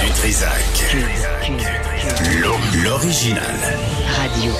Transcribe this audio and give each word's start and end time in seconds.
Du 0.00 0.10
Trisac. 0.12 0.96
L'o- 2.42 2.82
L'original. 2.84 3.42
Radio. 4.16 4.52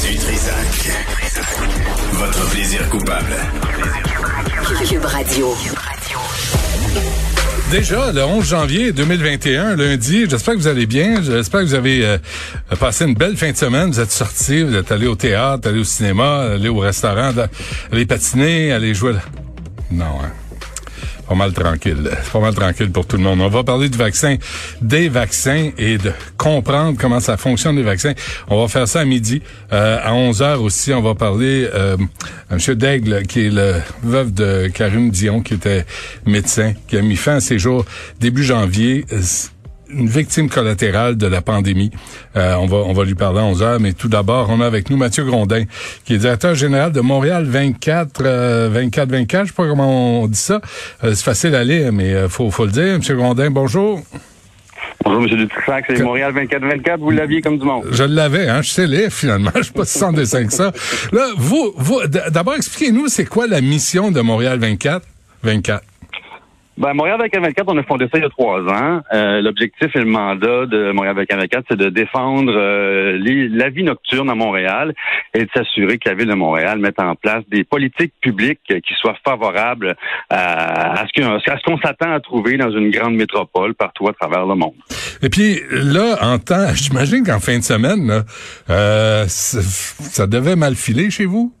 Du 0.00 0.16
Trisac. 0.16 0.92
Votre 2.12 2.48
plaisir 2.50 2.88
coupable. 2.88 3.36
Cube 4.88 5.04
Radio. 5.04 5.54
Déjà, 7.70 8.12
le 8.12 8.24
11 8.24 8.48
janvier 8.48 8.92
2021, 8.92 9.76
lundi, 9.76 10.24
j'espère 10.28 10.54
que 10.54 10.60
vous 10.60 10.68
allez 10.68 10.86
bien. 10.86 11.20
J'espère 11.22 11.60
que 11.60 11.66
vous 11.66 11.74
avez 11.74 12.04
euh, 12.04 12.18
passé 12.80 13.04
une 13.04 13.14
belle 13.14 13.36
fin 13.36 13.50
de 13.52 13.56
semaine. 13.56 13.90
Vous 13.90 14.00
êtes 14.00 14.10
sortis, 14.12 14.62
vous 14.62 14.74
êtes 14.74 14.90
allés 14.92 15.06
au 15.06 15.16
théâtre, 15.16 15.68
allés 15.68 15.80
au 15.80 15.84
cinéma, 15.84 16.42
allés 16.54 16.68
au 16.70 16.78
restaurant, 16.78 17.32
allés 17.92 18.06
patiner, 18.06 18.72
allés 18.72 18.94
jouer. 18.94 19.14
Non, 19.90 20.04
hein. 20.22 20.30
Pas 21.28 21.34
mal 21.34 21.52
tranquille. 21.52 22.10
Pas 22.32 22.40
mal 22.40 22.54
tranquille 22.54 22.90
pour 22.90 23.06
tout 23.06 23.18
le 23.18 23.22
monde. 23.22 23.40
On 23.40 23.48
va 23.48 23.62
parler 23.62 23.88
du 23.88 23.98
vaccin, 23.98 24.36
des 24.80 25.08
vaccins 25.10 25.70
et 25.76 25.98
de 25.98 26.12
comprendre 26.38 26.96
comment 26.98 27.20
ça 27.20 27.36
fonctionne 27.36 27.76
les 27.76 27.82
vaccins. 27.82 28.14
On 28.48 28.60
va 28.60 28.68
faire 28.68 28.88
ça 28.88 29.00
à 29.00 29.04
midi. 29.04 29.42
Euh, 29.72 29.98
à 30.02 30.14
11 30.14 30.42
heures 30.42 30.62
aussi, 30.62 30.92
on 30.94 31.02
va 31.02 31.14
parler 31.14 31.68
euh, 31.74 31.96
à 32.50 32.54
M. 32.54 32.74
Daigle, 32.74 33.26
qui 33.26 33.46
est 33.46 33.50
le 33.50 33.74
veuve 34.02 34.32
de 34.32 34.68
Karim 34.72 35.10
Dion, 35.10 35.42
qui 35.42 35.54
était 35.54 35.84
médecin, 36.24 36.72
qui 36.88 36.96
a 36.96 37.02
mis 37.02 37.16
fin 37.16 37.36
à 37.36 37.40
ses 37.40 37.58
jours 37.58 37.84
début 38.20 38.44
janvier. 38.44 39.04
Une 39.90 40.08
victime 40.08 40.48
collatérale 40.48 41.16
de 41.16 41.26
la 41.26 41.40
pandémie. 41.40 41.90
Euh, 42.36 42.54
on 42.56 42.66
va 42.66 42.78
on 42.78 42.92
va 42.92 43.04
lui 43.04 43.14
parler 43.14 43.40
à 43.40 43.44
11 43.44 43.62
heures, 43.62 43.80
mais 43.80 43.92
tout 43.92 44.08
d'abord, 44.08 44.48
on 44.50 44.60
a 44.60 44.66
avec 44.66 44.90
nous 44.90 44.96
Mathieu 44.96 45.24
Grondin, 45.24 45.64
qui 46.04 46.14
est 46.14 46.18
directeur 46.18 46.54
général 46.54 46.92
de 46.92 47.00
Montréal 47.00 47.44
24 47.44 48.22
euh, 48.24 48.68
24 48.72 49.10
24, 49.10 49.44
je 49.44 49.48
sais 49.48 49.54
pas 49.54 49.66
comment 49.66 50.22
on 50.22 50.26
dit 50.26 50.38
ça. 50.38 50.60
Euh, 51.04 51.14
c'est 51.14 51.24
facile 51.24 51.54
à 51.54 51.64
lire, 51.64 51.92
mais 51.92 52.12
euh, 52.12 52.28
faut 52.28 52.50
faut 52.50 52.66
le 52.66 52.72
dire. 52.72 52.98
Monsieur 52.98 53.16
Grondin, 53.16 53.50
bonjour. 53.50 54.02
Bonjour, 55.04 55.22
M. 55.22 55.28
Dutrisac, 55.28 55.84
c'est 55.88 56.02
Montréal 56.02 56.32
24-24, 56.34 56.98
vous 56.98 57.10
l'aviez 57.10 57.40
comme 57.40 57.58
du 57.58 57.64
monde. 57.64 57.84
Je 57.90 58.04
l'avais, 58.04 58.48
hein, 58.48 58.62
je 58.62 58.70
sais 58.70 58.86
lire 58.86 59.10
finalement, 59.10 59.50
je 59.56 59.62
suis 59.62 59.72
pas 59.72 59.84
si 59.84 59.98
sans 59.98 60.12
dessin 60.12 60.44
que 60.44 60.52
ça. 60.52 60.72
Là, 61.12 61.28
vous, 61.36 61.72
vous 61.76 62.00
d'abord 62.06 62.54
expliquez-nous 62.54 63.08
c'est 63.08 63.24
quoi 63.24 63.46
la 63.46 63.60
mission 63.60 64.10
de 64.10 64.20
Montréal 64.20 64.58
24 64.58 65.06
24. 65.44 65.82
Ben, 66.80 66.94
Montréal 66.94 67.18
24-24, 67.20 67.64
on 67.66 67.76
a 67.78 67.82
fondé 67.82 68.04
ça 68.04 68.18
il 68.18 68.22
y 68.22 68.24
a 68.24 68.28
trois 68.28 68.60
ans. 68.60 69.00
Euh, 69.12 69.40
L'objectif 69.42 69.88
et 69.96 69.98
le 69.98 70.04
mandat 70.04 70.66
de 70.66 70.92
Montréal 70.92 71.16
24-24, 71.28 71.62
c'est 71.70 71.76
de 71.76 71.88
défendre 71.88 72.52
euh, 72.56 73.18
les- 73.18 73.48
la 73.48 73.68
vie 73.68 73.82
nocturne 73.82 74.30
à 74.30 74.36
Montréal 74.36 74.94
et 75.34 75.40
de 75.40 75.48
s'assurer 75.52 75.98
que 75.98 76.08
la 76.08 76.14
Ville 76.14 76.28
de 76.28 76.34
Montréal 76.34 76.78
mette 76.78 77.00
en 77.00 77.16
place 77.16 77.42
des 77.50 77.64
politiques 77.64 78.12
publiques 78.20 78.60
qui 78.64 78.94
soient 79.00 79.16
favorables 79.26 79.96
à, 80.30 81.00
à 81.00 81.06
ce 81.08 81.64
qu'on 81.64 81.78
s'attend 81.78 82.12
à 82.12 82.20
trouver 82.20 82.56
dans 82.58 82.70
une 82.70 82.90
grande 82.90 83.16
métropole 83.16 83.74
partout 83.74 84.06
à 84.06 84.12
travers 84.12 84.46
le 84.46 84.54
monde. 84.54 84.74
Et 85.20 85.30
puis 85.30 85.58
là, 85.72 86.16
en 86.22 86.38
temps, 86.38 86.68
j'imagine 86.74 87.24
qu'en 87.26 87.40
fin 87.40 87.58
de 87.58 87.64
semaine, 87.64 88.06
là, 88.06 88.22
euh, 88.70 89.24
ça 89.26 90.28
devait 90.28 90.54
mal 90.54 90.76
filer 90.76 91.10
chez 91.10 91.24
vous? 91.24 91.52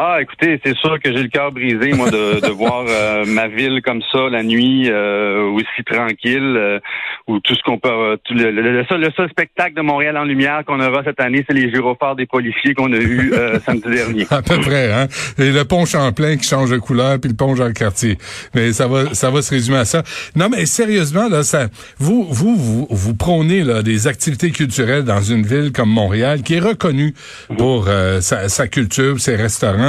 Ah, 0.00 0.18
écoutez, 0.20 0.60
c'est 0.64 0.76
sûr 0.76 0.96
que 1.02 1.10
j'ai 1.12 1.24
le 1.24 1.28
cœur 1.28 1.50
brisé, 1.50 1.92
moi, 1.92 2.08
de, 2.08 2.38
de 2.40 2.50
voir 2.52 2.84
euh, 2.88 3.24
ma 3.26 3.48
ville 3.48 3.80
comme 3.84 4.00
ça 4.12 4.28
la 4.30 4.44
nuit, 4.44 4.88
euh, 4.88 5.50
aussi 5.50 5.82
tranquille, 5.84 6.54
euh, 6.56 6.78
où 7.26 7.40
tout 7.40 7.54
ce 7.56 7.62
qu'on 7.64 7.78
peut, 7.78 7.88
euh, 7.90 8.16
tout 8.24 8.32
le, 8.34 8.52
le- 8.52 8.62
le 8.78 8.84
seul, 8.88 9.00
le 9.00 9.10
seul 9.16 9.28
spectacle 9.28 9.74
de 9.74 9.80
Montréal 9.82 10.16
en 10.16 10.22
lumière 10.22 10.62
qu'on 10.64 10.78
aura 10.80 11.02
cette 11.02 11.18
année, 11.20 11.44
c'est 11.48 11.54
les 11.54 11.72
gyrophares 11.72 12.14
des 12.14 12.26
policiers 12.26 12.74
qu'on 12.74 12.92
a 12.92 12.96
eu 12.96 13.32
euh, 13.34 13.58
samedi 13.66 13.88
dernier. 13.90 14.24
À 14.30 14.40
peu 14.40 14.58
près, 14.60 14.92
hein. 14.92 15.08
Et 15.36 15.50
le 15.50 15.64
pont 15.64 15.84
Champlain 15.84 16.36
qui 16.36 16.48
change 16.48 16.70
de 16.70 16.78
couleur, 16.78 17.18
puis 17.20 17.30
le 17.30 17.36
pont 17.36 17.56
Jean-Cartier. 17.56 18.18
Mais 18.54 18.72
ça 18.72 18.86
va, 18.86 19.14
ça 19.14 19.30
va 19.30 19.42
se 19.42 19.50
résumer 19.52 19.78
à 19.78 19.84
ça. 19.84 20.04
Non, 20.36 20.48
mais 20.48 20.64
sérieusement, 20.66 21.28
là, 21.28 21.42
ça, 21.42 21.66
vous, 21.98 22.24
vous, 22.30 22.54
vous, 22.54 22.86
vous 22.88 23.14
prônez 23.16 23.64
là 23.64 23.82
des 23.82 24.06
activités 24.06 24.52
culturelles 24.52 25.02
dans 25.04 25.22
une 25.22 25.42
ville 25.44 25.72
comme 25.72 25.90
Montréal, 25.90 26.42
qui 26.42 26.54
est 26.54 26.60
reconnue 26.60 27.14
pour 27.56 27.86
euh, 27.88 28.20
sa, 28.20 28.48
sa 28.48 28.68
culture, 28.68 29.18
ses 29.18 29.34
restaurants. 29.34 29.87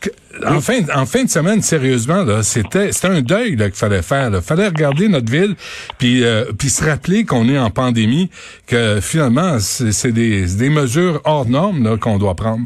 Que- 0.00 0.10
En 0.46 0.60
fin, 0.60 1.24
de 1.24 1.30
semaine, 1.30 1.62
sérieusement, 1.62 2.24
c'était, 2.42 2.92
c'était 2.92 3.08
un 3.08 3.22
deuil 3.22 3.56
là, 3.56 3.66
qu'il 3.66 3.78
fallait 3.78 4.02
faire. 4.02 4.30
Il 4.34 4.40
fallait 4.40 4.66
regarder 4.66 5.08
notre 5.08 5.30
ville, 5.30 5.54
puis, 5.98 6.24
euh, 6.24 6.46
puis 6.58 6.68
se 6.68 6.84
rappeler 6.84 7.24
qu'on 7.24 7.48
est 7.48 7.58
en 7.58 7.70
pandémie, 7.70 8.30
que 8.66 8.98
finalement, 9.00 9.58
c'est, 9.60 10.12
des, 10.12 10.68
mesures 10.70 11.20
hors 11.24 11.46
normes 11.48 11.98
qu'on 11.98 12.18
doit 12.18 12.34
prendre. 12.34 12.64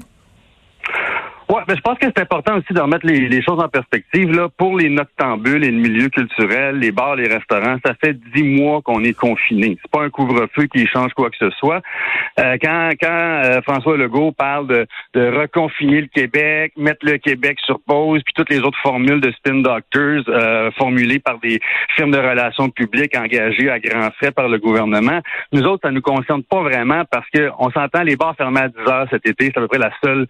Ouais, 1.50 1.62
mais 1.66 1.76
je 1.76 1.80
pense 1.80 1.96
que 1.96 2.06
c'est 2.06 2.20
important 2.20 2.58
aussi 2.58 2.74
de 2.74 2.80
remettre 2.80 3.06
les, 3.06 3.26
les 3.26 3.42
choses 3.42 3.58
en 3.58 3.68
perspective. 3.68 4.30
Là, 4.32 4.50
pour 4.54 4.76
les 4.76 4.90
noctambules 4.90 5.64
et 5.64 5.70
le 5.70 5.78
milieu 5.78 6.10
culturel, 6.10 6.78
les 6.78 6.92
bars, 6.92 7.16
les 7.16 7.26
restaurants, 7.26 7.78
ça 7.82 7.94
fait 7.94 8.12
dix 8.34 8.42
mois 8.42 8.82
qu'on 8.82 9.02
est 9.02 9.18
confinés. 9.18 9.78
C'est 9.80 9.90
pas 9.90 10.02
un 10.02 10.10
couvre-feu 10.10 10.66
qui 10.66 10.86
change 10.86 11.14
quoi 11.14 11.30
que 11.30 11.38
ce 11.38 11.48
soit. 11.52 11.80
Euh, 12.38 12.58
quand 12.60 12.90
quand 13.00 13.42
euh, 13.44 13.62
François 13.62 13.96
Legault 13.96 14.32
parle 14.32 14.66
de, 14.66 14.86
de 15.14 15.38
reconfiner 15.40 16.02
le 16.02 16.08
Québec, 16.08 16.74
mettre 16.76 17.06
le 17.06 17.16
Québec 17.16 17.58
sur 17.64 17.80
pause, 17.80 18.20
puis 18.24 18.34
toutes 18.34 18.50
les 18.50 18.60
autres 18.60 18.78
formules 18.82 19.22
de 19.22 19.30
spin 19.32 19.54
doctors 19.54 20.24
euh, 20.28 20.70
formulées 20.72 21.18
par 21.18 21.38
des 21.38 21.60
firmes 21.96 22.10
de 22.10 22.18
relations 22.18 22.68
publiques 22.68 23.16
engagées 23.16 23.70
à 23.70 23.78
grands 23.78 24.10
frais 24.18 24.32
par 24.32 24.48
le 24.48 24.58
gouvernement, 24.58 25.20
nous 25.52 25.62
autres, 25.62 25.88
ça 25.88 25.92
nous 25.92 26.02
concerne 26.02 26.42
pas 26.42 26.60
vraiment 26.60 27.04
parce 27.10 27.28
que 27.30 27.50
on 27.58 27.70
s'entend 27.70 28.02
les 28.02 28.16
bars 28.16 28.36
fermés 28.36 28.60
à 28.60 28.68
10 28.68 28.74
heures 28.90 29.06
cet 29.10 29.26
été, 29.26 29.46
c'est 29.46 29.56
à 29.56 29.60
peu 29.62 29.68
près 29.68 29.78
la 29.78 29.92
seule 30.04 30.26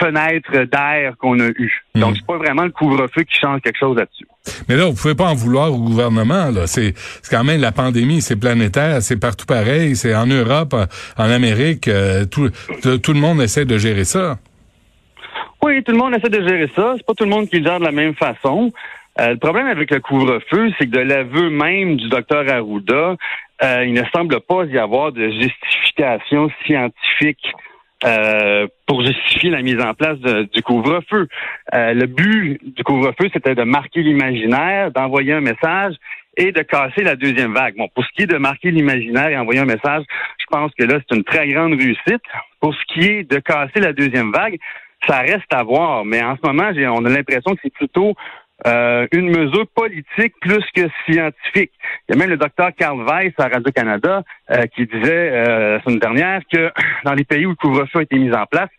fenêtre 0.00 0.50
d'air 0.64 1.14
qu'on 1.18 1.38
a 1.40 1.48
eue. 1.48 1.84
Donc, 1.94 2.16
c'est 2.16 2.26
pas 2.26 2.38
vraiment 2.38 2.64
le 2.64 2.70
couvre-feu 2.70 3.22
qui 3.22 3.38
change 3.38 3.60
quelque 3.60 3.78
chose 3.78 3.96
là-dessus. 3.96 4.26
Mais 4.68 4.76
là, 4.76 4.86
vous 4.86 4.94
pouvez 4.94 5.14
pas 5.14 5.26
en 5.26 5.34
vouloir 5.34 5.72
au 5.72 5.78
gouvernement. 5.78 6.50
Là, 6.50 6.66
c'est 6.66 6.94
quand 7.30 7.44
même 7.44 7.60
la 7.60 7.72
pandémie, 7.72 8.20
c'est 8.22 8.36
planétaire, 8.36 9.02
c'est 9.02 9.20
partout 9.20 9.46
pareil, 9.46 9.96
c'est 9.96 10.14
en 10.14 10.26
Europe, 10.26 10.74
en 11.18 11.30
Amérique, 11.30 11.88
euh, 11.88 12.24
tout, 12.24 12.50
tout 12.82 12.98
tout 12.98 13.12
le 13.12 13.20
monde 13.20 13.40
essaie 13.42 13.64
de 13.64 13.76
gérer 13.76 14.04
ça. 14.04 14.38
Oui, 15.62 15.82
tout 15.82 15.92
le 15.92 15.98
monde 15.98 16.14
essaie 16.14 16.30
de 16.30 16.46
gérer 16.46 16.70
ça. 16.74 16.94
C'est 16.96 17.04
pas 17.04 17.14
tout 17.14 17.24
le 17.24 17.30
monde 17.30 17.48
qui 17.48 17.58
le 17.58 17.64
gère 17.64 17.80
de 17.80 17.84
la 17.84 17.92
même 17.92 18.14
façon. 18.14 18.72
Euh, 19.20 19.30
le 19.30 19.36
problème 19.36 19.66
avec 19.66 19.90
le 19.90 20.00
couvre-feu, 20.00 20.70
c'est 20.78 20.86
que 20.86 20.92
de 20.92 21.00
l'aveu 21.00 21.50
même 21.50 21.96
du 21.96 22.08
docteur 22.08 22.48
Arruda, 22.48 23.16
euh, 23.62 23.84
il 23.84 23.92
ne 23.92 24.02
semble 24.14 24.40
pas 24.40 24.64
y 24.64 24.78
avoir 24.78 25.12
de 25.12 25.28
justification 25.28 26.50
scientifique 26.64 27.52
euh, 28.04 28.66
pour 28.86 29.04
justifier 29.04 29.50
la 29.50 29.62
mise 29.62 29.80
en 29.80 29.94
place 29.94 30.18
du 30.18 30.62
couvre-feu. 30.62 31.28
Euh, 31.74 31.92
le 31.92 32.06
but 32.06 32.58
du 32.62 32.82
couvre-feu, 32.82 33.28
c'était 33.32 33.54
de 33.54 33.62
marquer 33.62 34.02
l'imaginaire, 34.02 34.90
d'envoyer 34.90 35.34
un 35.34 35.40
message 35.40 35.94
et 36.36 36.52
de 36.52 36.62
casser 36.62 37.02
la 37.02 37.16
deuxième 37.16 37.52
vague. 37.52 37.76
Bon, 37.76 37.88
pour 37.94 38.04
ce 38.04 38.10
qui 38.16 38.22
est 38.22 38.26
de 38.26 38.38
marquer 38.38 38.70
l'imaginaire 38.70 39.28
et 39.28 39.36
envoyer 39.36 39.60
un 39.60 39.66
message, 39.66 40.04
je 40.38 40.46
pense 40.50 40.72
que 40.78 40.84
là, 40.84 40.98
c'est 40.98 41.16
une 41.16 41.24
très 41.24 41.48
grande 41.48 41.74
réussite. 41.74 42.22
Pour 42.60 42.74
ce 42.74 42.80
qui 42.92 43.06
est 43.06 43.30
de 43.30 43.38
casser 43.38 43.80
la 43.80 43.92
deuxième 43.92 44.32
vague, 44.32 44.58
ça 45.06 45.18
reste 45.20 45.52
à 45.52 45.62
voir. 45.62 46.04
Mais 46.04 46.22
en 46.22 46.36
ce 46.36 46.46
moment, 46.46 46.70
on 46.96 47.04
a 47.04 47.08
l'impression 47.08 47.54
que 47.54 47.60
c'est 47.62 47.72
plutôt 47.72 48.14
euh, 48.66 49.06
une 49.12 49.30
mesure 49.30 49.66
politique 49.74 50.34
plus 50.40 50.64
que 50.74 50.82
scientifique. 51.06 51.72
Il 52.08 52.14
y 52.14 52.14
a 52.14 52.16
même 52.16 52.30
le 52.30 52.36
docteur 52.36 52.70
Carl 52.76 53.00
Weiss 53.02 53.32
à 53.38 53.48
Radio-Canada 53.48 54.22
euh, 54.50 54.66
qui 54.74 54.86
disait 54.86 55.30
euh, 55.32 55.76
la 55.76 55.82
semaine 55.82 55.98
dernière 55.98 56.40
que 56.52 56.70
dans 57.04 57.14
les 57.14 57.24
pays 57.24 57.46
où 57.46 57.50
le 57.50 57.56
couvre-feu 57.56 58.00
a 58.00 58.02
été 58.02 58.16
mis 58.16 58.32
en 58.32 58.46
place, 58.46 58.70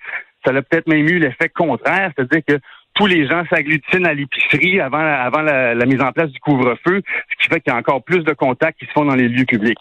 ça 0.46 0.52
a 0.52 0.62
peut-être 0.62 0.88
même 0.88 1.08
eu 1.08 1.20
l'effet 1.20 1.50
contraire, 1.50 2.12
c'est-à-dire 2.16 2.42
que 2.48 2.60
tous 2.94 3.06
les 3.08 3.28
gens 3.28 3.44
s'agglutinent 3.50 4.06
à 4.06 4.14
l'épicerie 4.14 4.80
avant, 4.80 4.98
avant 5.00 5.42
la, 5.42 5.74
la 5.74 5.86
mise 5.86 6.02
en 6.02 6.12
place 6.12 6.30
du 6.30 6.40
couvre-feu, 6.40 7.02
ce 7.30 7.44
qui 7.44 7.50
fait 7.50 7.60
qu'il 7.62 7.72
y 7.72 7.76
a 7.76 7.80
encore 7.80 8.04
plus 8.04 8.24
de 8.24 8.34
contacts 8.34 8.80
qui 8.80 8.86
se 8.86 8.92
font 8.92 9.06
dans 9.06 9.16
les 9.16 9.28
lieux 9.30 9.46
publics. 9.46 9.78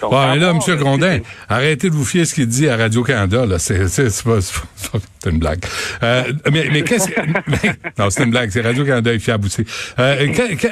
Donc, 0.00 0.12
là, 0.12 0.34
M. 0.34 0.76
Grondin, 0.76 1.18
arrêtez 1.48 1.88
de 1.90 1.94
vous 1.94 2.04
fier 2.04 2.22
à 2.22 2.24
ce 2.24 2.34
qu'il 2.34 2.46
dit 2.46 2.68
à 2.68 2.76
Radio-Canada. 2.76 3.46
Là, 3.46 3.58
c'est, 3.58 3.78
pas, 3.78 3.88
c'est 4.10 4.24
pas- 4.24 4.40
c'est 5.22 5.30
une 5.30 5.38
blague. 5.38 5.60
Euh, 6.02 6.24
mais, 6.50 6.68
mais 6.72 6.82
qu'est-ce 6.82 7.08
non, 7.98 8.08
c'est 8.10 8.24
une 8.24 8.30
blague. 8.30 8.50
C'est 8.50 8.62
Radio-Canada 8.62 9.12
est 9.12 9.18
fiable 9.18 9.46
aussi. 9.46 9.64
Euh, 9.98 10.26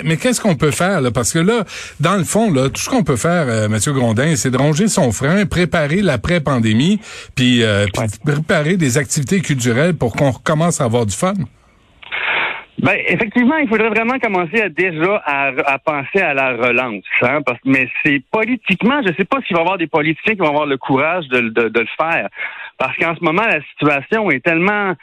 mais 0.05 0.17
qu'est-ce 0.17 0.41
qu'on 0.41 0.57
peut 0.57 0.71
faire, 0.71 1.01
là? 1.03 1.11
Parce 1.11 1.33
que 1.33 1.39
là, 1.39 1.65
dans 2.01 2.17
le 2.17 2.25
fond, 2.25 2.51
là, 2.51 2.69
tout 2.71 2.81
ce 2.81 2.89
qu'on 2.89 3.05
peut 3.05 3.17
faire, 3.17 3.47
euh, 3.49 3.67
M. 3.67 3.79
Grondin, 3.95 4.37
c'est 4.37 4.51
de 4.51 4.57
ronger 4.57 4.89
son 4.89 5.12
frein, 5.12 5.45
préparer 5.47 6.01
l'après-pandémie, 6.03 7.01
puis, 7.35 7.62
euh, 7.62 7.87
puis 7.93 8.07
préparer 8.25 8.77
des 8.77 8.97
activités 8.99 9.41
culturelles 9.41 9.95
pour 9.95 10.15
qu'on 10.17 10.31
recommence 10.31 10.81
à 10.81 10.85
avoir 10.85 11.05
du 11.07 11.15
fun. 11.15 11.35
Ben, 12.81 12.97
effectivement, 13.07 13.57
il 13.57 13.69
faudrait 13.69 13.89
vraiment 13.89 14.19
commencer 14.21 14.69
déjà 14.71 15.17
à, 15.25 15.49
à 15.67 15.79
penser 15.79 16.21
à 16.21 16.33
la 16.33 16.51
relance. 16.51 17.05
Hein, 17.23 17.43
parce, 17.43 17.59
mais 17.65 17.89
c'est 18.05 18.23
politiquement, 18.31 19.03
je 19.03 19.09
ne 19.09 19.15
sais 19.15 19.25
pas 19.25 19.39
s'il 19.43 19.57
va 19.57 19.63
y 19.63 19.65
avoir 19.65 19.79
des 19.79 19.89
politiciens 19.89 20.35
qui 20.35 20.41
vont 20.41 20.51
avoir 20.51 20.67
le 20.67 20.77
courage 20.77 21.27
de, 21.29 21.41
de, 21.41 21.69
de 21.69 21.81
le 21.81 21.89
faire. 22.01 22.29
Parce 22.79 22.97
qu'en 22.97 23.17
ce 23.17 23.25
moment, 23.25 23.43
la 23.43 23.61
situation 23.73 24.31
est 24.31 24.45
tellement 24.45 24.95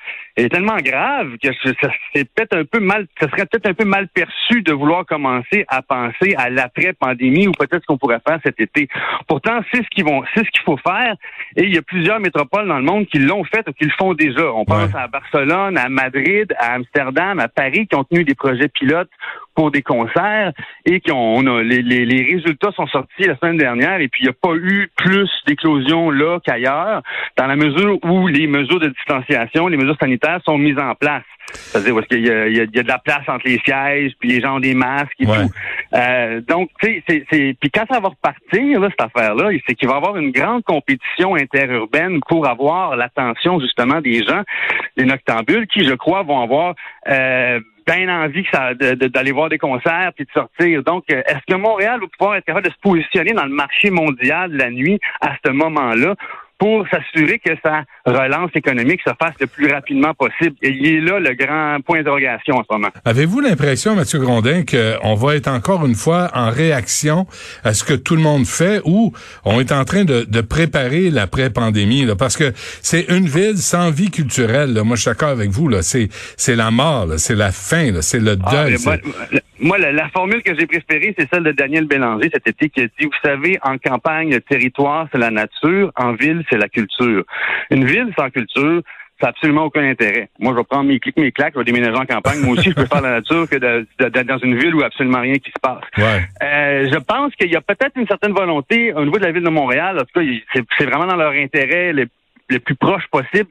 est 0.44 0.50
tellement 0.50 0.78
grave 0.78 1.38
que 1.42 1.50
ça, 1.64 1.90
c'est 2.14 2.30
peut-être 2.30 2.58
un 2.58 2.66
peu 2.66 2.80
mal, 2.80 3.08
ce 3.22 3.28
serait 3.30 3.46
peut-être 3.46 3.68
un 3.68 3.74
peu 3.74 3.86
mal 3.86 4.08
perçu 4.10 4.62
de 4.62 4.74
vouloir 4.74 5.06
commencer 5.06 5.66
à 5.68 5.82
penser 5.82 6.36
à 6.38 6.50
l'après-pandémie 6.50 7.48
ou 7.48 7.52
peut-être 7.52 7.82
ce 7.82 7.86
qu'on 7.86 7.98
pourrait 7.98 8.20
faire 8.28 8.40
cet 8.44 8.60
été. 8.60 8.90
Pourtant, 9.28 9.62
c'est 9.72 9.84
ce 9.84 9.90
qu'ils 9.90 10.06
vont, 10.06 10.24
c'est 10.34 10.46
ce 10.46 10.52
qu'il 10.52 10.64
faut 10.64 10.78
faire. 10.78 11.16
Et 11.56 11.64
il 11.64 11.74
y 11.74 11.78
a 11.78 11.82
plusieurs 11.82 12.20
métropoles 12.20 12.68
dans 12.68 12.78
le 12.78 12.84
monde 12.84 13.06
qui 13.08 13.20
l'ont 13.20 13.44
fait 13.46 13.68
ou 13.68 13.72
qui 13.74 13.86
le 13.86 13.92
font 13.98 14.14
déjà. 14.14 14.52
On 14.54 14.66
pense 14.66 14.94
à 14.94 15.08
Barcelone, 15.08 15.78
à 15.78 15.88
Madrid, 15.90 16.54
à 16.60 16.74
Amsterdam, 16.74 17.40
à 17.40 17.48
Paris, 17.48 17.88
qui 17.88 17.96
ont 17.96 18.04
tenu 18.04 18.24
des 18.24 18.36
projets 18.36 18.68
pilotes 18.68 19.10
pour 19.56 19.72
des 19.72 19.82
concerts 19.82 20.52
et 20.86 21.00
qui 21.00 21.12
ont, 21.14 21.36
on 21.36 21.48
a, 21.48 21.64
les, 21.64 21.82
les, 21.82 22.06
les, 22.06 22.24
résultats 22.24 22.72
sont 22.76 22.88
sortis 22.88 23.24
la 23.24 23.38
semaine 23.38 23.56
dernière 23.56 24.02
et 24.02 24.10
puis 24.10 24.24
il 24.24 24.26
n'y 24.26 24.30
a 24.30 24.34
pas 24.34 24.54
eu 24.54 24.90
plus 24.98 25.30
d'éclosions 25.48 26.12
là 26.12 26.40
qu'ailleurs 26.44 27.02
dans 27.38 27.48
la 27.48 27.56
mesure 27.56 27.98
où 28.04 28.28
les 28.28 28.48
mesures 28.48 28.82
de 28.82 28.90
distanciation, 28.90 29.68
les 29.68 29.78
mesures 29.78 29.96
sanitaires 29.98 30.25
sont 30.46 30.58
mises 30.58 30.80
en 30.80 30.96
place. 30.96 31.24
C'est-à-dire 31.54 31.96
parce 31.96 32.08
qu'il 32.08 32.26
y, 32.26 32.28
y, 32.28 32.80
a 32.80 32.84
de 32.84 32.88
la 32.88 32.98
place 32.98 33.24
entre 33.28 33.48
les 33.48 33.60
sièges, 33.60 34.14
puis 34.20 34.30
les 34.30 34.42
gens 34.42 34.58
ont 34.58 34.60
des 34.60 34.74
masques 34.74 35.14
et 35.20 35.26
tout. 35.26 35.32
Euh, 35.94 36.42
donc, 36.42 36.70
tu 36.82 37.04
sais, 37.08 37.26
c'est, 37.30 37.56
puis 37.60 37.70
quand 37.70 37.86
ça 37.90 38.00
va 38.00 38.10
repartir, 38.10 38.80
là, 38.80 38.90
cette 38.90 39.02
affaire-là, 39.02 39.50
c'est 39.68 39.76
qu'il 39.76 39.88
va 39.88 39.96
y 39.96 39.98
avoir 39.98 40.18
une 40.18 40.32
grande 40.32 40.64
compétition 40.64 41.36
interurbaine 41.36 42.20
pour 42.28 42.48
avoir 42.48 42.96
l'attention 42.96 43.60
justement 43.60 44.02
des 44.02 44.24
gens, 44.24 44.42
des 44.98 45.06
noctambules, 45.06 45.68
qui, 45.68 45.86
je 45.86 45.94
crois, 45.94 46.24
vont 46.24 46.42
avoir 46.42 46.76
euh, 47.08 47.60
bien 47.86 48.10
envie 48.10 48.46
d'aller 48.82 49.32
voir 49.32 49.50
des 49.50 49.60
concerts 49.60 50.12
puis 50.16 50.26
de 50.26 50.32
sortir. 50.32 50.84
Donc, 50.84 51.04
euh, 51.12 51.22
est-ce 51.28 51.46
que 51.48 51.56
Montréal 51.56 52.00
va 52.02 52.08
pouvoir 52.18 52.36
être 52.38 52.46
capable 52.46 52.68
de 52.68 52.72
se 52.72 52.80
positionner 52.82 53.32
dans 53.34 53.46
le 53.46 53.54
marché 53.54 53.92
mondial 53.92 54.52
de 54.52 54.58
la 54.58 54.72
nuit 54.72 55.00
à 55.22 55.36
ce 55.46 55.52
moment-là? 55.52 56.16
Pour 56.58 56.86
s'assurer 56.88 57.40
que 57.40 57.52
sa 57.64 57.84
relance 58.06 58.52
économique 58.56 59.02
se 59.06 59.12
fasse 59.20 59.34
le 59.40 59.48
plus 59.48 59.72
rapidement 59.72 60.14
possible. 60.14 60.56
Et 60.62 60.70
il 60.70 60.88
est 60.88 61.02
là 61.02 61.20
le 61.20 61.34
grand 61.34 61.80
point 61.86 61.98
d'interrogation 61.98 62.56
en 62.56 62.64
ce 62.64 62.74
moment. 62.74 62.90
Avez-vous 63.04 63.42
l'impression, 63.42 63.96
Mathieu 63.96 64.20
Grondin, 64.20 64.64
qu'on 64.64 65.16
va 65.16 65.36
être 65.36 65.48
encore 65.48 65.86
une 65.86 65.96
fois 65.96 66.30
en 66.34 66.50
réaction 66.50 67.28
à 67.64 67.74
ce 67.74 67.84
que 67.84 67.94
tout 67.94 68.16
le 68.16 68.22
monde 68.22 68.46
fait 68.46 68.82
ou 68.86 69.14
on 69.44 69.60
est 69.60 69.72
en 69.72 69.84
train 69.84 70.06
de, 70.06 70.24
de 70.24 70.42
préparer 70.42 71.10
l'après-pandémie? 71.10 72.08
Parce 72.18 72.38
que 72.38 72.54
c'est 72.82 73.06
une 73.10 73.28
ville 73.28 73.58
sans 73.58 73.92
vie 73.92 74.12
culturelle. 74.12 74.74
Là. 74.74 74.84
Moi, 74.84 74.96
je 74.96 75.02
suis 75.02 75.10
d'accord 75.10 75.30
avec 75.30 75.50
vous. 75.50 75.68
Là. 75.68 75.82
C'est, 75.82 76.10
c'est 76.38 76.56
la 76.56 76.72
mort, 76.72 77.08
c'est 77.18 77.36
la 77.36 77.52
fin, 77.52 78.02
c'est 78.02 78.20
le 78.20 78.38
ah, 78.44 78.52
deuil. 78.52 78.78
Moi, 79.60 79.78
la, 79.78 79.92
la, 79.92 80.10
formule 80.10 80.44
que 80.44 80.58
j'ai 80.58 80.68
préférée, 80.68 81.16
c'est 81.18 81.30
celle 81.32 81.44
de 81.44 81.52
Daniel 81.52 81.86
Bélanger 81.86 82.30
cet 82.34 82.48
été 82.48 82.70
qui 82.70 82.82
a 82.82 82.86
dit, 82.86 83.06
vous 83.06 83.12
savez, 83.24 83.58
en 83.64 83.78
campagne, 83.78 84.32
le 84.32 84.42
territoire, 84.42 85.08
c'est 85.12 85.18
la 85.18 85.32
nature. 85.32 85.92
En 85.96 86.14
ville, 86.14 86.44
c'est 86.50 86.58
la 86.58 86.68
culture. 86.68 87.24
Une 87.72 87.86
ville 87.86 88.14
sans 88.18 88.30
culture, 88.30 88.82
ça 89.20 89.28
n'a 89.28 89.30
absolument 89.30 89.64
aucun 89.64 89.84
intérêt. 89.90 90.30
Moi, 90.40 90.52
je 90.54 90.58
vais 90.58 90.64
prendre 90.66 90.90
mes 90.90 91.00
clics, 91.00 91.18
mes 91.18 91.32
claques, 91.32 91.54
je 91.54 91.60
vais 91.60 91.66
déménager 91.66 91.98
en 91.98 92.06
campagne. 92.06 92.40
Moi 92.42 92.54
aussi, 92.54 92.72
je 92.72 92.76
peux 92.76 92.86
faire 92.86 93.02
la 93.02 93.12
nature 93.12 93.48
que 93.50 93.56
d'être 93.56 94.28
dans 94.28 94.40
une 94.40 94.58
ville 94.58 94.76
où 94.76 94.84
absolument 94.84 95.22
rien 95.22 95.36
qui 95.36 95.52
se 95.52 95.60
passe. 95.62 95.84
Euh, 96.44 96.90
je 96.92 97.00
pense 97.00 97.34
qu'il 97.36 97.50
y 97.50 97.56
a 97.56 97.62
peut-être 97.62 97.94
une 97.96 98.08
certaine 98.08 98.34
volonté 98.34 98.94
au 98.94 99.06
niveau 99.06 99.18
de 99.18 99.24
la 99.24 99.32
ville 99.32 99.44
de 99.44 99.50
Montréal. 99.50 99.98
En 99.98 100.04
tout 100.04 100.20
cas, 100.20 100.62
c'est 100.78 100.86
vraiment 100.86 101.06
dans 101.06 101.16
leur 101.16 101.32
intérêt 101.32 101.94
le 101.94 102.60
plus 102.60 102.76
proche 102.76 103.08
possible 103.10 103.50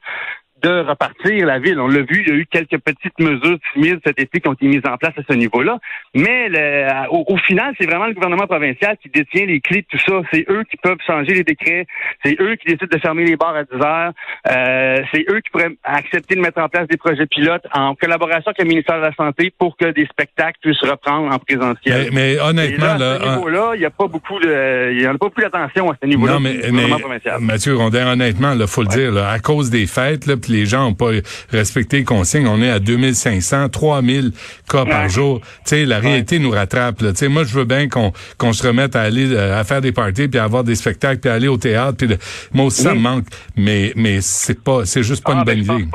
de 0.65 0.81
repartir 0.81 1.47
la 1.47 1.59
ville. 1.59 1.79
On 1.79 1.89
l'a 1.89 2.01
vu, 2.01 2.23
il 2.27 2.29
y 2.29 2.33
a 2.33 2.35
eu 2.35 2.47
quelques 2.47 2.79
petites 2.79 3.19
mesures 3.19 3.59
timides 3.73 4.01
cet 4.05 4.19
été 4.19 4.41
qui 4.41 4.49
ont 4.49 4.55
été 4.55 4.67
mises 4.67 4.87
en 4.89 4.97
place 4.97 5.13
à 5.19 5.23
ce 5.29 5.37
niveau-là. 5.37 5.79
Mais 6.15 6.49
au, 7.11 7.37
final, 7.37 7.75
c'est 7.79 7.87
vraiment 7.87 8.07
le 8.07 8.15
gouvernement 8.15 8.47
provincial 8.47 8.97
qui 9.03 9.11
détient 9.11 9.45
les 9.45 9.61
clés 9.61 9.83
de 9.83 9.87
tout 9.91 10.03
ça. 10.07 10.23
C'est 10.33 10.47
eux 10.49 10.65
qui 10.71 10.79
peuvent 10.79 10.99
changer 11.07 11.35
les 11.35 11.45
décrets. 11.45 11.87
C'est 12.25 12.37
eux 12.41 12.57
qui 12.57 12.67
décident 12.67 12.89
de 12.91 12.99
fermer 12.99 13.25
les 13.25 13.37
bars 13.37 13.55
à 13.55 13.65
10 13.65 13.85
heures. 13.85 14.13
Euh, 14.51 15.03
c'est 15.13 15.25
eux 15.29 15.41
qui 15.41 15.51
pourraient 15.51 15.77
accepter 15.85 16.35
de 16.35 16.41
mettre 16.41 16.61
en 16.61 16.69
place 16.69 16.89
des 16.89 16.97
projets 16.97 17.27
pilotes 17.27 17.67
en 17.73 17.95
collaboration 17.95 18.47
avec 18.47 18.59
le 18.59 18.65
ministère 18.65 18.97
de 18.97 19.03
la 19.03 19.15
Santé 19.15 19.53
pour 19.59 19.77
que 19.77 19.91
des 19.91 20.07
spectacles 20.07 20.59
puissent 20.63 20.83
reprendre 20.83 21.35
en 21.35 21.39
présentiel. 21.39 22.09
Mais, 22.13 22.39
honnêtement, 22.41 22.95
là, 22.95 23.13
à 23.13 23.19
ce 23.21 23.37
niveau-là, 23.37 23.73
il 23.75 23.81
n'y 23.81 23.87
a 23.87 23.91
pas 23.91 24.07
beaucoup 24.07 24.39
de, 24.41 24.93
il 24.93 25.03
y 25.03 25.07
en 25.07 25.15
a 25.15 25.19
pas 25.19 25.27
beaucoup 25.27 25.43
d'attention 25.43 25.91
à 25.91 25.97
ce 26.03 26.07
niveau-là. 26.07 26.35
Non, 26.35 26.41
mais, 26.41 26.59
Mathieu 27.41 27.77
Rondin, 27.77 28.13
honnêtement, 28.13 28.53
il 28.59 28.67
faut 28.67 28.83
le 28.83 28.89
dire, 28.89 29.13
là, 29.13 29.29
à 29.31 29.39
cause 29.41 29.71
des 29.71 29.87
fêtes, 29.87 30.27
là, 30.27 30.37
les 30.55 30.67
gens 30.67 30.85
n'ont 30.85 30.95
pas 30.95 31.11
respecté 31.51 31.99
les 31.99 32.05
consignes. 32.05 32.47
On 32.47 32.61
est 32.63 32.71
à 32.71 32.79
2500, 32.79 33.69
3000 33.69 34.33
cas 34.71 34.85
par 34.85 35.09
jour. 35.09 35.41
Tu 35.41 35.47
sais, 35.65 35.85
la 35.85 35.99
réalité 35.99 36.39
nous 36.39 36.51
rattrape. 36.51 36.99
Tu 36.99 37.15
sais, 37.15 37.29
moi, 37.29 37.45
je 37.45 37.55
veux 37.55 37.65
bien 37.65 37.89
qu'on 37.89 38.13
qu'on 38.39 38.53
se 38.53 38.67
remette 38.67 38.97
à 38.97 39.03
aller 39.03 39.33
euh, 39.33 39.59
à 39.59 39.65
faire 39.65 39.81
des 39.81 39.93
parties, 39.93 40.29
puis 40.29 40.39
à 40.39 40.45
avoir 40.45 40.65
des 40.65 40.75
spectacles, 40.75 41.21
puis 41.21 41.31
à 41.31 41.35
aller 41.35 41.49
au 41.49 41.57
théâtre. 41.57 41.97
Puis 41.99 42.17
moi 42.53 42.67
aussi, 42.67 42.83
ça 42.83 42.95
me 42.95 43.01
manque. 43.01 43.25
Mais 43.57 43.93
mais 43.97 44.21
c'est 44.21 44.63
pas, 44.63 44.85
c'est 44.85 45.03
juste 45.03 45.25
pas 45.25 45.33
ah, 45.35 45.39
une 45.39 45.45
ben, 45.45 45.65
bonne 45.65 45.79
idée. 45.79 45.91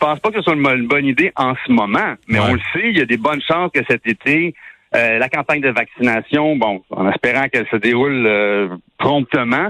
Je 0.00 0.06
pense 0.06 0.18
pas 0.20 0.30
que 0.30 0.36
ce 0.36 0.42
soit 0.42 0.54
une, 0.54 0.86
bonne 0.86 1.04
idée 1.04 1.30
en 1.36 1.54
ce 1.66 1.70
moment, 1.70 2.14
mais 2.26 2.38
on 2.38 2.54
le 2.54 2.60
sait, 2.72 2.88
il 2.88 2.96
y 2.96 3.02
a 3.02 3.04
des 3.04 3.18
bonnes 3.18 3.42
chances 3.42 3.70
que 3.74 3.80
cet 3.86 4.06
été, 4.06 4.54
euh, 4.96 5.18
la 5.18 5.28
campagne 5.28 5.60
de 5.60 5.68
vaccination, 5.68 6.56
bon, 6.56 6.82
en 6.90 7.06
espérant 7.10 7.48
qu'elle 7.48 7.66
se 7.70 7.76
déroule 7.76 8.26
euh, 8.26 8.68
promptement, 8.98 9.68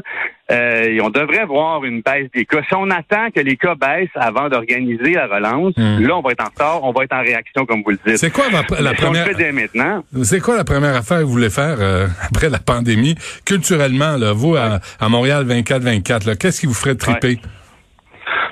euh, 0.51 0.99
on 1.03 1.11
devrait 1.11 1.47
voir 1.47 1.85
une 1.85 2.01
baisse 2.01 2.31
des 2.35 2.45
cas. 2.45 2.63
Si 2.69 2.75
on 2.75 2.91
attend 2.91 3.31
que 3.35 3.41
les 3.41 3.57
cas 3.57 3.75
baissent 3.75 4.09
avant 4.15 4.49
d'organiser 4.49 5.13
la 5.13 5.27
relance, 5.27 5.75
hmm. 5.77 6.01
là, 6.01 6.17
on 6.17 6.23
va 6.23 6.33
être 6.33 6.43
en 6.43 6.49
retard, 6.49 6.85
on 6.85 6.93
va 6.93 7.05
être 7.05 7.15
en 7.15 7.23
réaction, 7.23 7.67
comme 7.67 7.83
vous 7.83 7.91
le 7.91 7.99
dites. 8.05 8.19
C'est 8.19 8.31
quoi 8.31 8.47
la, 8.51 8.63
première... 8.95 9.27
maintenant. 9.53 10.05
C'est 10.23 10.41
quoi 10.41 10.57
la 10.57 10.65
première 10.65 10.97
affaire 10.97 11.19
que 11.19 11.25
vous 11.25 11.33
voulez 11.33 11.51
faire 11.51 11.79
après 12.23 12.49
la 12.49 12.59
pandémie, 12.59 13.15
culturellement, 13.45 14.17
là, 14.17 14.33
vous, 14.33 14.57
à, 14.57 14.81
Montréal 15.09 15.47
24-24, 15.47 16.37
qu'est-ce 16.37 16.61
qui 16.61 16.67
vous 16.67 16.75
ferait 16.75 16.95
triper? 16.95 17.41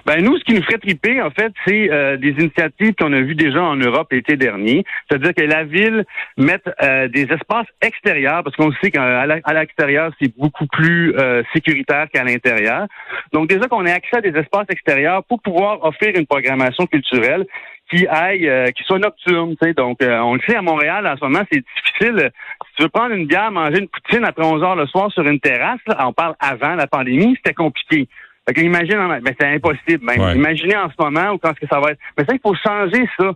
Ben 0.06 0.22
nous, 0.22 0.36
ce 0.38 0.44
qui 0.44 0.54
nous 0.54 0.62
ferait 0.62 0.78
triper, 0.78 1.20
en 1.20 1.30
fait, 1.30 1.52
c'est 1.66 1.90
euh, 1.90 2.16
des 2.16 2.30
initiatives 2.30 2.94
qu'on 2.94 3.12
a 3.12 3.20
vues 3.20 3.34
déjà 3.34 3.62
en 3.62 3.76
Europe 3.76 4.08
l'été 4.10 4.36
dernier. 4.36 4.84
C'est-à-dire 5.08 5.34
que 5.34 5.42
la 5.42 5.64
ville 5.64 6.04
mette 6.36 6.68
euh, 6.82 7.08
des 7.08 7.24
espaces 7.24 7.66
extérieurs, 7.82 8.42
parce 8.42 8.56
qu'on 8.56 8.72
sait 8.82 8.90
qu'à 8.90 9.26
l'extérieur, 9.52 10.10
c'est 10.20 10.34
beaucoup 10.36 10.66
plus 10.66 11.14
euh, 11.16 11.42
sécuritaire 11.52 12.06
qu'à 12.12 12.24
l'intérieur. 12.24 12.86
Donc 13.32 13.48
déjà 13.48 13.66
qu'on 13.68 13.84
ait 13.86 13.92
accès 13.92 14.16
à 14.16 14.20
des 14.20 14.36
espaces 14.38 14.66
extérieurs 14.70 15.24
pour 15.24 15.42
pouvoir 15.42 15.84
offrir 15.84 16.14
une 16.16 16.26
programmation 16.26 16.86
culturelle 16.86 17.46
qui 17.90 18.06
aille, 18.06 18.50
qui 18.76 18.82
soit 18.84 18.98
nocturne. 18.98 19.54
Donc, 19.74 19.98
on 20.02 20.34
le 20.34 20.40
sait 20.46 20.56
à 20.56 20.60
Montréal, 20.60 21.06
en 21.06 21.16
ce 21.16 21.24
moment, 21.24 21.40
c'est 21.50 21.64
difficile. 21.64 22.30
Si 22.66 22.74
tu 22.76 22.82
veux 22.82 22.90
prendre 22.90 23.14
une 23.14 23.26
bière, 23.26 23.50
manger 23.50 23.78
une 23.78 23.88
poutine 23.88 24.26
après 24.26 24.44
11 24.44 24.62
heures 24.62 24.76
le 24.76 24.86
soir 24.86 25.10
sur 25.10 25.26
une 25.26 25.40
terrasse, 25.40 25.80
on 25.98 26.12
parle 26.12 26.34
avant 26.38 26.74
la 26.74 26.86
pandémie, 26.86 27.34
c'était 27.36 27.54
compliqué. 27.54 28.06
Fait 28.48 28.62
imagine, 28.62 28.96
ben, 28.96 29.34
c'est 29.38 29.46
impossible. 29.46 30.06
Ben, 30.06 30.34
Imaginez 30.34 30.76
en 30.76 30.88
ce 30.88 30.94
moment 30.98 31.32
ou 31.32 31.38
quand 31.38 31.50
est-ce 31.50 31.60
que 31.60 31.66
ça 31.70 31.80
va 31.80 31.90
être. 31.92 32.00
Mais 32.16 32.24
ça, 32.24 32.32
il 32.34 32.40
faut 32.40 32.54
changer 32.54 33.08
ça. 33.18 33.32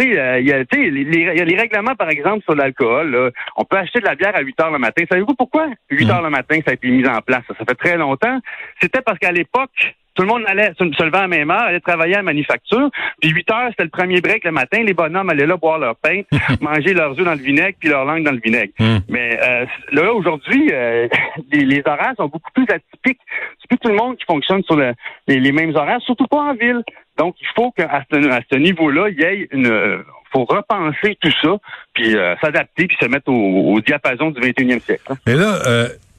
Euh, 0.00 0.40
il 0.40 0.48
y, 0.48 0.52
a, 0.52 1.44
les, 1.44 1.56
règlements, 1.56 1.94
par 1.94 2.08
exemple, 2.08 2.42
sur 2.44 2.54
l'alcool. 2.54 3.32
On 3.56 3.64
peut 3.64 3.76
acheter 3.76 4.00
de 4.00 4.06
la 4.06 4.14
bière 4.14 4.34
à 4.34 4.40
8 4.40 4.60
heures 4.60 4.70
le 4.70 4.78
matin. 4.78 5.04
Savez-vous 5.08 5.34
pourquoi 5.34 5.68
8 5.90 6.04
mm. 6.04 6.10
heures 6.10 6.22
le 6.22 6.30
matin, 6.30 6.58
ça 6.64 6.70
a 6.70 6.74
été 6.74 6.88
mis 6.88 7.06
en 7.06 7.20
place? 7.20 7.42
Ça, 7.46 7.54
ça 7.58 7.64
fait 7.68 7.74
très 7.74 7.96
longtemps. 7.96 8.38
C'était 8.80 9.02
parce 9.02 9.18
qu'à 9.18 9.32
l'époque, 9.32 9.94
tout 10.14 10.22
le 10.22 10.28
monde 10.28 10.42
allait 10.46 10.72
se 10.78 10.84
lever 10.84 11.18
à 11.18 11.22
la 11.22 11.28
même 11.28 11.50
heure, 11.50 11.62
allait 11.62 11.80
travailler 11.80 12.14
à 12.14 12.18
la 12.18 12.22
manufacture. 12.22 12.90
Puis 13.20 13.30
8 13.30 13.50
heures, 13.50 13.68
c'était 13.70 13.84
le 13.84 13.90
premier 13.90 14.20
break 14.20 14.44
le 14.44 14.52
matin. 14.52 14.82
Les 14.82 14.94
bonhommes 14.94 15.30
allaient 15.30 15.46
là 15.46 15.56
boire 15.56 15.78
leur 15.78 15.96
pain, 15.96 16.22
manger 16.60 16.94
leurs 16.94 17.18
œufs 17.18 17.24
dans 17.24 17.34
le 17.34 17.42
vinaigre, 17.42 17.76
puis 17.78 17.88
leur 17.88 18.04
langue 18.04 18.24
dans 18.24 18.32
le 18.32 18.40
vinaigre. 18.42 18.72
Hmm. 18.78 18.98
Mais 19.08 19.38
euh, 19.42 19.66
là, 19.92 20.12
aujourd'hui, 20.12 20.70
euh, 20.72 21.08
les, 21.52 21.82
horaires 21.86 22.14
sont 22.16 22.28
beaucoup 22.28 22.50
plus 22.54 22.66
atypiques. 22.68 23.20
C'est 23.60 23.68
plus 23.68 23.78
tout 23.78 23.88
le 23.88 23.96
monde 23.96 24.16
qui 24.16 24.24
fonctionne 24.24 24.62
sur 24.64 24.76
les, 24.76 25.52
mêmes 25.52 25.74
horaires, 25.74 26.00
surtout 26.02 26.26
pas 26.26 26.40
en 26.40 26.54
ville. 26.54 26.82
Donc, 27.18 27.36
il 27.40 27.48
faut 27.54 27.70
qu'à 27.72 28.04
ce, 28.10 28.30
à 28.30 28.40
ce 28.50 28.56
niveau-là, 28.56 29.08
il 29.08 29.20
y 29.20 29.22
ait 29.22 29.48
une 29.50 30.02
faut 30.32 30.44
repenser 30.44 31.16
tout 31.20 31.32
ça, 31.42 31.58
puis 31.92 32.16
euh, 32.16 32.34
s'adapter, 32.40 32.86
puis 32.86 32.96
se 32.98 33.06
mettre 33.06 33.30
au, 33.30 33.78
diapason 33.80 34.30
du 34.30 34.40
21e 34.40 34.80
siècle. 34.80 35.02
Hein. 35.10 35.16
Mais 35.26 35.34
là, 35.34 35.58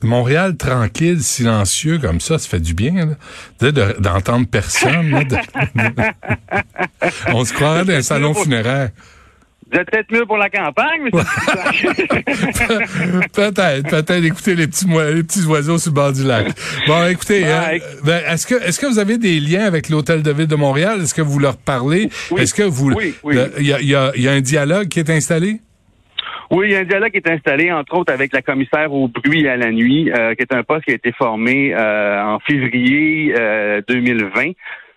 Montréal 0.05 0.57
tranquille, 0.57 1.22
silencieux 1.22 1.98
comme 1.98 2.19
ça, 2.19 2.38
ça 2.38 2.50
fait 2.50 2.60
du 2.60 2.74
bien 2.74 3.15
d'entendre 4.00 4.48
personne. 4.48 5.13
On 7.27 7.45
se 7.45 7.53
croirait 7.53 7.86
dans 7.86 7.93
un 7.93 8.01
salon 8.01 8.33
funéraire. 8.33 8.89
Vous 9.72 9.79
peut-être 9.79 10.12
mieux 10.12 10.25
pour 10.25 10.38
la 10.38 10.50
campagne, 10.50 11.01
mais 11.03 11.12
Peut-être, 13.33 13.89
peut-être 13.89 14.24
écouter 14.24 14.55
les 14.55 14.67
petits, 14.67 14.86
les 14.86 15.24
petits 15.24 15.45
oiseaux 15.45 15.79
sur 15.79 15.89
le 15.91 15.95
bord 15.95 16.13
du 16.13 16.24
lac. 16.24 16.48
Bon, 16.86 17.07
écoutez, 17.07 17.43
euh, 17.45 17.79
ben, 18.03 18.22
est-ce 18.27 18.45
que 18.45 18.55
est-ce 18.55 18.79
que 18.79 18.86
vous 18.86 19.00
avez 19.00 19.17
des 19.17 19.39
liens 19.39 19.65
avec 19.65 19.89
l'Hôtel 19.89 20.22
de 20.22 20.31
Ville 20.31 20.45
de 20.48 20.55
Montréal? 20.55 21.01
Est-ce 21.01 21.15
que 21.15 21.24
vous 21.24 21.39
leur 21.39 21.57
parlez? 21.57 22.10
Est-ce 22.38 22.53
que 22.53 22.62
vous 22.63 22.91
il 23.24 23.65
y, 23.65 23.74
a, 23.74 24.12
y 24.15 24.27
a 24.27 24.31
un 24.31 24.41
dialogue 24.41 24.89
qui 24.89 25.00
est 25.00 25.10
installé? 25.10 25.60
Oui, 26.55 26.67
il 26.67 26.74
y 26.74 26.75
a 26.75 26.81
un 26.81 26.83
dialogue 26.83 27.10
qui 27.10 27.17
est 27.17 27.29
installé, 27.31 27.72
entre 27.72 27.98
autres, 27.98 28.13
avec 28.13 28.31
la 28.31 28.43
commissaire 28.43 28.93
au 28.93 29.07
bruit 29.07 29.48
à 29.48 29.57
la 29.57 29.72
nuit, 29.72 30.12
euh, 30.12 30.36
qui 30.36 30.43
est 30.43 30.53
un 30.53 30.62
poste 30.62 30.86
qui 30.86 30.91
a 30.91 30.93
été 30.93 31.12
formé 31.12 31.74
euh, 31.74 32.24
en 32.24 32.38
février 32.41 33.33
2020. 33.88 34.51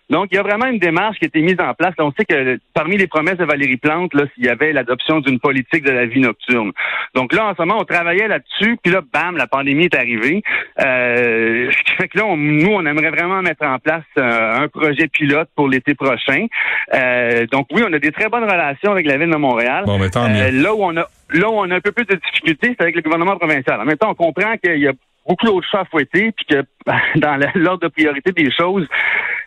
Donc, 0.09 0.29
il 0.31 0.37
y 0.37 0.39
a 0.39 0.43
vraiment 0.43 0.67
une 0.67 0.79
démarche 0.79 1.19
qui 1.19 1.25
a 1.25 1.29
été 1.29 1.41
mise 1.41 1.57
en 1.59 1.75
place. 1.75 1.95
on 1.99 2.13
sait 2.13 2.25
que 2.25 2.59
parmi 2.75 2.97
les 2.97 3.09
promesses 3.09 3.39
de 3.39 3.45
Valérie 3.45 3.77
Plante, 3.77 4.15
là, 4.15 4.25
il 4.37 4.45
y 4.45 4.49
avait 4.49 4.73
l'adoption 4.73 5.21
d'une 5.21 5.41
politique 5.41 5.85
de 5.85 5.91
la 5.91 6.07
vie 6.07 6.21
nocturne. 6.21 6.71
Donc 7.15 7.33
là, 7.33 7.47
en 7.47 7.55
ce 7.55 7.63
moment, 7.63 7.81
on 7.81 7.85
travaillait 7.85 8.29
là-dessus, 8.29 8.77
puis 8.83 8.93
là, 8.93 9.01
bam, 9.13 9.37
la 9.37 9.47
pandémie 9.47 9.87
est 9.87 9.97
arrivée. 9.97 10.43
Euh, 10.81 11.71
ce 11.73 11.83
qui 11.85 11.93
fait 11.97 12.09
que 12.09 12.19
là, 12.19 12.25
nous, 12.37 12.71
on 12.71 12.87
aimerait 12.87 13.11
vraiment 13.11 13.43
mettre 13.43 13.67
en 13.67 13.79
place 13.79 14.05
euh, 14.19 14.63
un 14.63 14.69
projet 14.69 15.09
pilote 15.09 15.49
pour 15.57 15.69
l'été 15.69 15.95
prochain. 15.95 16.47
Euh, 16.95 17.47
donc 17.47 17.67
oui, 17.73 17.83
on 17.87 17.93
a 17.93 17.99
des 17.99 18.13
très 18.13 18.29
bonnes 18.29 18.45
relations 18.45 18.93
avec 18.93 19.07
la 19.07 19.17
ville 19.17 19.31
de 19.31 19.37
Montréal. 19.37 19.85
Bon, 19.87 19.99
mais 19.99 20.11
tant 20.11 20.29
mieux. 20.29 20.51
là 20.51 20.75
où 20.75 20.85
on 20.85 20.97
a 20.97 21.07
là 21.33 21.51
où 21.51 21.55
on 21.55 21.71
a 21.71 21.77
un 21.77 21.81
peu 21.81 21.93
plus 21.93 22.05
de 22.05 22.15
difficultés, 22.15 22.75
c'est 22.79 22.83
avec 22.83 22.95
le 22.95 23.03
gouvernement 23.03 23.37
provincial. 23.37 23.81
En 23.81 23.85
même 23.85 23.97
temps, 23.97 24.11
on 24.11 24.15
comprend 24.15 24.57
qu'il 24.59 24.79
y 24.79 24.87
a 24.87 24.93
beaucoup 25.27 25.47
d'autres 25.47 25.67
chats 25.69 25.81
à 25.81 25.85
fouetter, 25.87 26.33
puis 26.33 26.47
que 26.49 26.63
dans 27.19 27.39
l'ordre 27.55 27.83
de 27.83 27.89
priorité 27.89 28.33
des 28.33 28.51
choses, 28.53 28.87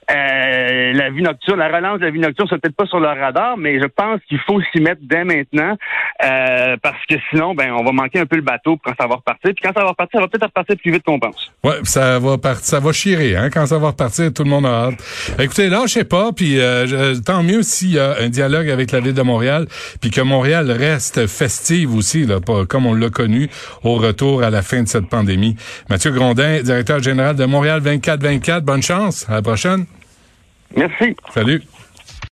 euh, 0.09 0.93
la 0.93 1.09
vie 1.11 1.21
nocturne, 1.21 1.59
la 1.59 1.67
relance 1.67 1.99
de 1.99 2.05
la 2.05 2.11
vie 2.11 2.19
nocturne, 2.19 2.47
c'est 2.49 2.59
peut-être 2.59 2.75
pas 2.75 2.85
sur 2.87 2.99
leur 2.99 3.15
radar, 3.17 3.57
mais 3.57 3.79
je 3.79 3.85
pense 3.85 4.19
qu'il 4.27 4.39
faut 4.39 4.59
s'y 4.71 4.81
mettre 4.81 5.01
dès 5.03 5.23
maintenant 5.23 5.77
euh, 6.23 6.77
parce 6.81 7.05
que 7.07 7.15
sinon, 7.29 7.53
ben, 7.53 7.71
on 7.73 7.83
va 7.83 7.91
manquer 7.91 8.19
un 8.19 8.25
peu 8.25 8.35
le 8.35 8.41
bateau 8.41 8.77
quand 8.83 8.93
ça 8.99 9.07
va 9.07 9.15
repartir. 9.15 9.51
Puis 9.53 9.61
quand 9.61 9.73
ça 9.73 9.83
va 9.83 9.89
repartir, 9.89 10.19
ça 10.19 10.25
va 10.25 10.27
peut-être 10.27 10.47
repartir 10.47 10.75
plus 10.77 10.91
vite 10.91 11.03
qu'on 11.03 11.19
pense. 11.19 11.51
Ouais, 11.63 11.75
ça 11.83 12.17
va 12.17 12.37
partir, 12.37 12.65
ça 12.65 12.79
va 12.79 12.91
chirer, 12.91 13.35
hein. 13.35 13.49
Quand 13.51 13.67
ça 13.67 13.77
va 13.77 13.87
repartir, 13.87 14.33
tout 14.33 14.43
le 14.43 14.49
monde 14.49 14.65
a 14.65 14.87
hâte. 14.87 15.35
Écoutez, 15.39 15.69
là, 15.69 15.83
je 15.83 15.93
sais 15.93 16.03
pas, 16.03 16.31
puis 16.31 16.59
euh, 16.59 17.15
tant 17.23 17.43
mieux 17.43 17.61
s'il 17.61 17.91
y 17.91 17.99
a 17.99 18.15
un 18.19 18.29
dialogue 18.29 18.69
avec 18.69 18.91
la 18.91 19.01
ville 19.01 19.13
de 19.13 19.21
Montréal, 19.21 19.67
puis 20.01 20.09
que 20.09 20.21
Montréal 20.21 20.71
reste 20.71 21.27
festive 21.27 21.93
aussi, 21.93 22.25
là, 22.25 22.37
comme 22.67 22.85
on 22.87 22.95
l'a 22.95 23.09
connu 23.09 23.47
au 23.83 23.95
retour 23.95 24.43
à 24.43 24.49
la 24.49 24.61
fin 24.61 24.81
de 24.81 24.87
cette 24.87 25.07
pandémie. 25.07 25.55
Mathieu 25.89 26.11
Grondin, 26.11 26.61
directeur 26.61 26.99
général 26.99 27.35
de 27.35 27.45
Montréal 27.45 27.81
24-24, 27.81 28.61
bonne 28.61 28.81
chance, 28.81 29.27
à 29.29 29.35
la 29.35 29.41
prochaine. 29.41 29.85
Merci. 30.75 31.15
Salut. 31.33 31.61